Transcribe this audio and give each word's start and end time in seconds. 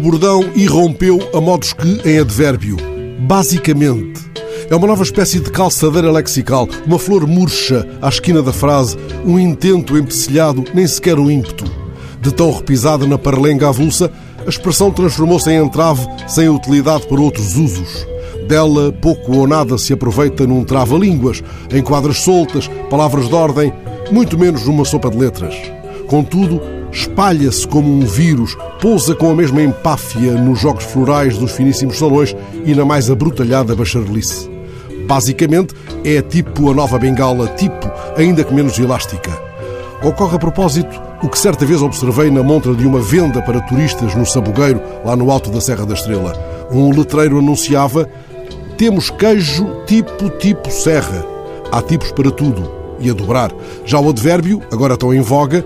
bordão 0.00 0.50
irrompeu 0.54 1.18
a 1.34 1.40
modos 1.40 1.72
que 1.72 2.00
em 2.08 2.18
advérbio. 2.18 2.76
Basicamente. 3.20 4.20
É 4.68 4.74
uma 4.74 4.86
nova 4.86 5.02
espécie 5.02 5.38
de 5.38 5.50
calçadeira 5.50 6.10
lexical, 6.10 6.68
uma 6.86 6.98
flor 6.98 7.26
murcha 7.26 7.86
à 8.00 8.08
esquina 8.08 8.42
da 8.42 8.52
frase, 8.52 8.96
um 9.24 9.38
intento 9.38 9.96
empecilhado, 9.96 10.64
nem 10.74 10.86
sequer 10.86 11.18
um 11.18 11.30
ímpeto. 11.30 11.64
De 12.20 12.32
tão 12.32 12.50
repisada 12.50 13.06
na 13.06 13.18
parlenga 13.18 13.68
avulsa, 13.68 14.10
a 14.44 14.48
expressão 14.48 14.90
transformou-se 14.90 15.50
em 15.50 15.64
entrave 15.64 16.06
sem 16.26 16.48
utilidade 16.48 17.06
para 17.06 17.20
outros 17.20 17.56
usos. 17.56 18.06
Dela 18.48 18.92
pouco 18.92 19.36
ou 19.36 19.46
nada 19.46 19.78
se 19.78 19.92
aproveita 19.92 20.46
num 20.46 20.64
trava-línguas, 20.64 21.42
em 21.72 21.82
quadras 21.82 22.18
soltas, 22.18 22.68
palavras 22.90 23.28
de 23.28 23.34
ordem, 23.34 23.72
muito 24.10 24.38
menos 24.38 24.66
numa 24.66 24.84
sopa 24.84 25.10
de 25.10 25.18
letras. 25.18 25.54
Contudo, 26.06 26.60
espalha-se 26.92 27.66
como 27.66 27.90
um 27.90 28.00
vírus, 28.00 28.56
pousa 28.80 29.14
com 29.14 29.30
a 29.30 29.34
mesma 29.34 29.62
empáfia 29.62 30.32
nos 30.34 30.60
jogos 30.60 30.84
florais 30.84 31.38
dos 31.38 31.52
finíssimos 31.52 31.98
salões 31.98 32.36
e 32.64 32.74
na 32.74 32.84
mais 32.84 33.10
abrutalhada 33.10 33.74
bacharelice. 33.74 34.50
Basicamente, 35.06 35.74
é 36.04 36.20
tipo 36.20 36.70
a 36.70 36.74
nova 36.74 36.98
bengala, 36.98 37.48
tipo, 37.48 37.90
ainda 38.16 38.44
que 38.44 38.54
menos 38.54 38.78
elástica. 38.78 39.30
Ocorre 40.02 40.36
a 40.36 40.38
propósito 40.38 41.00
o 41.22 41.28
que 41.28 41.38
certa 41.38 41.64
vez 41.64 41.80
observei 41.80 42.30
na 42.30 42.42
montra 42.42 42.74
de 42.74 42.86
uma 42.86 43.00
venda 43.00 43.40
para 43.40 43.60
turistas 43.60 44.14
no 44.14 44.26
Sabugueiro, 44.26 44.82
lá 45.04 45.14
no 45.14 45.30
alto 45.30 45.50
da 45.50 45.60
Serra 45.60 45.86
da 45.86 45.94
Estrela. 45.94 46.32
Um 46.70 46.90
letreiro 46.90 47.38
anunciava: 47.38 48.08
Temos 48.76 49.10
queijo 49.10 49.84
tipo 49.86 50.28
tipo 50.30 50.70
serra. 50.70 51.24
Há 51.70 51.80
tipos 51.80 52.10
para 52.12 52.30
tudo. 52.30 52.70
E 52.98 53.08
a 53.08 53.12
dobrar. 53.12 53.52
Já 53.84 53.98
o 53.98 54.08
advérbio, 54.08 54.60
agora 54.72 54.96
tão 54.96 55.14
em 55.14 55.20
voga, 55.20 55.64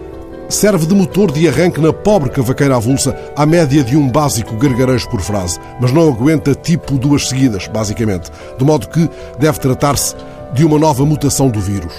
serve 0.48 0.86
de 0.86 0.95
motor 0.95 1.30
de 1.33 1.48
arranque 1.48 1.80
na 1.80 1.92
pobre 1.92 2.30
cavaqueira 2.30 2.77
avulsa, 2.77 3.16
à 3.34 3.44
média 3.44 3.83
de 3.83 3.97
um 3.97 4.08
básico 4.08 4.56
gargarejo 4.56 5.08
por 5.08 5.20
frase, 5.20 5.58
mas 5.80 5.92
não 5.92 6.08
aguenta 6.08 6.55
tipo 6.55 6.98
duas 6.98 7.28
seguidas, 7.28 7.66
basicamente, 7.66 8.30
de 8.58 8.64
modo 8.64 8.89
que 8.89 9.08
deve 9.39 9.58
tratar-se 9.58 10.14
de 10.52 10.64
uma 10.64 10.78
nova 10.78 11.05
mutação 11.05 11.48
do 11.48 11.61
vírus. 11.61 11.92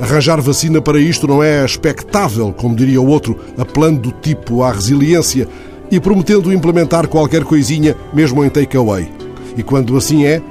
Arranjar 0.00 0.40
vacina 0.40 0.80
para 0.80 0.98
isto 0.98 1.26
não 1.26 1.42
é 1.42 1.64
expectável, 1.64 2.52
como 2.52 2.74
diria 2.74 3.00
o 3.00 3.06
outro, 3.06 3.38
apelando 3.56 4.00
do 4.00 4.12
tipo 4.12 4.62
à 4.62 4.72
resiliência 4.72 5.46
e 5.90 6.00
prometendo 6.00 6.52
implementar 6.52 7.06
qualquer 7.06 7.44
coisinha, 7.44 7.94
mesmo 8.12 8.44
em 8.44 8.48
takeaway. 8.48 9.10
E 9.56 9.62
quando 9.62 9.96
assim 9.96 10.24
é, 10.24 10.42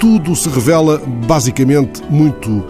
tudo 0.00 0.34
se 0.34 0.48
revela 0.48 1.00
basicamente 1.28 2.02
muito 2.10 2.64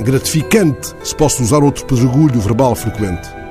gratificante, 0.00 0.94
se 1.02 1.14
posso 1.14 1.42
usar 1.42 1.62
outro 1.62 1.86
pedregulho 1.86 2.38
verbal 2.40 2.74
frequente. 2.74 3.43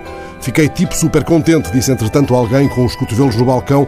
Fiquei 0.44 0.68
tipo 0.68 0.94
super 0.94 1.24
contente, 1.24 1.72
disse 1.72 1.90
entretanto 1.90 2.36
alguém 2.36 2.68
com 2.68 2.84
os 2.84 2.98
cotovelos 2.98 3.38
no 3.38 3.46
balcão, 3.46 3.88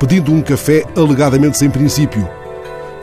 pedindo 0.00 0.32
um 0.32 0.40
café 0.40 0.84
alegadamente 0.96 1.58
sem 1.58 1.68
princípio. 1.68 2.26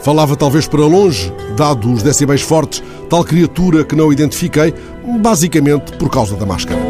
Falava 0.02 0.36
talvez 0.36 0.68
para 0.68 0.82
longe, 0.82 1.32
dado 1.56 1.94
os 1.94 2.02
decibéis 2.02 2.42
fortes, 2.42 2.82
tal 3.08 3.23
criatura 3.23 3.86
que 3.86 3.95
não 3.95 4.12
identifiquei, 4.12 4.73
basicamente 5.22 5.95
por 5.98 6.10
causa 6.10 6.36
da 6.36 6.48
máscara. 6.48 6.89